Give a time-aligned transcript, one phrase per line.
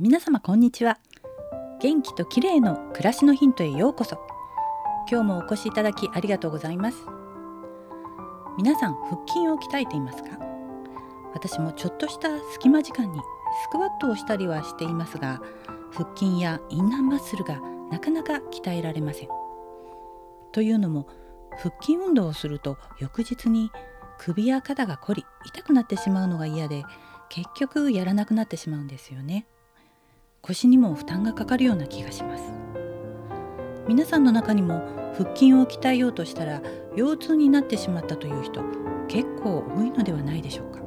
[0.00, 1.00] 皆様こんにちは。
[1.80, 4.24] 元気と綺麗の暮らしのヒントへようこそ。
[5.10, 6.98] 今日もお越しいただきありがとうございます。
[8.56, 10.38] 皆さん腹筋を鍛えていますか？
[11.34, 13.18] 私もちょっとした隙間時間に
[13.64, 15.42] スクワットをしたりはしていますが
[15.90, 19.28] 腹筋やインナーマッスルがなかなか鍛えられません。
[20.52, 21.08] というのも
[21.60, 23.72] 腹筋運動をすると翌日に
[24.16, 26.84] 首や肩が凝り痛くなってしまうのが嫌で
[27.28, 29.48] 結局やらなくなってしまうんですよね。
[30.48, 32.42] 腰にも負担がかかるような気がします。
[33.86, 34.80] 皆さんの中にも
[35.18, 36.62] 腹筋を鍛えようとしたら
[36.96, 38.62] 腰痛になってしまったという人
[39.08, 40.80] 結構多いのではないでしょうか。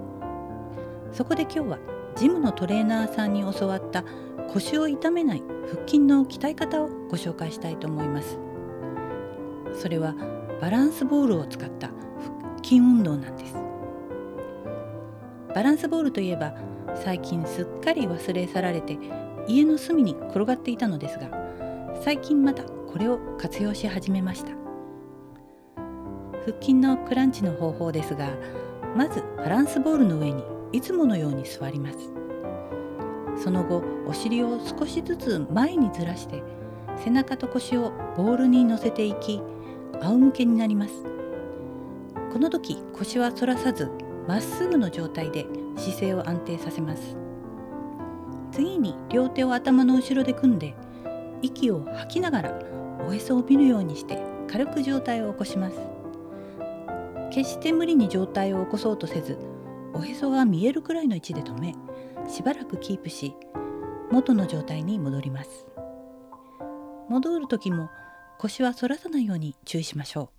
[1.11, 1.79] そこで今日は
[2.15, 4.03] ジムのトレーナーさんに教わった
[4.51, 8.39] 腰を痛めない腹筋の鍛え方をご紹介したいと思います。
[9.73, 10.15] それは
[10.59, 13.55] バランスボールを使った腹筋運動なんです。
[15.53, 16.55] バランスボールといえば
[16.95, 18.97] 最近すっかり忘れ去られて
[19.51, 21.29] 家の隅に転がっていたのですが
[22.01, 24.51] 最近またこれを活用し始めました。
[26.45, 28.29] 腹筋のクランチの方法ですが
[28.95, 31.97] まずバランスボールの上にいつものように座ります。
[33.43, 36.41] その後お尻を少しずつ前にずらして
[37.03, 39.41] 背中と腰をボールに乗せていき
[40.01, 40.93] 仰向けになります。
[42.31, 43.91] この時腰は反らさず
[44.27, 47.17] まっすぐの状態で姿勢を安定させます。
[48.51, 50.75] 次に両手を頭の後ろで組んで
[51.41, 52.59] 息を吐きながら
[53.07, 55.77] おへそを見るようにして軽く上体を起こします。
[57.31, 59.37] 決して無理に上体を起こそうとせず
[59.93, 61.75] おへそが見えるくらいの位置で止め
[62.29, 63.33] しばらくキープし
[64.11, 65.65] 元の状態に戻ります。
[67.09, 67.89] 戻る時も
[68.37, 70.29] 腰は反らさないように注意しましょう。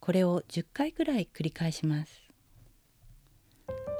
[0.00, 2.27] これを10回くらい繰り返します。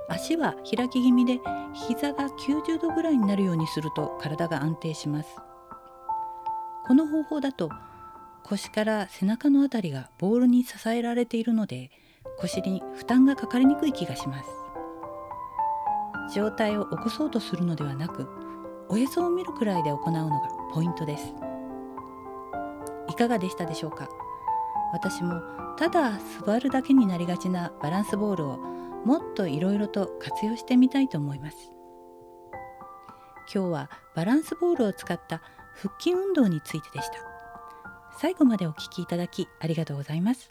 [0.09, 1.41] 足は開き気味で
[1.75, 5.37] 膝が90度ぐらいになるようにすると体が安定します。
[6.87, 7.71] この方法だと
[8.43, 11.91] 腰から背中のあたりがボールに支えられているので
[12.39, 14.49] 腰に負担がかかりにくい気がします。
[16.35, 18.27] 上体を起こそうとするのではなく
[18.89, 21.35] おへそを見るくらいで行うのがポイントです。
[23.09, 24.09] いかがでしたでしょうか？
[24.93, 25.43] 私も
[25.77, 26.13] ただ
[26.45, 28.59] 座るだけになりがちなバランスボールを
[29.09, 31.57] もっといろいろと活用してみたいと思います。
[33.51, 35.41] 今日はバランスボールを使った
[35.81, 37.15] 腹筋運動についてでした。
[38.21, 40.51] 最後までお聞きいただきありがとうございます。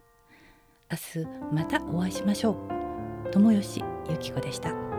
[0.90, 2.54] 明日またお会いしましょ
[3.28, 3.30] う。
[3.30, 4.97] 友吉ゆき子でした。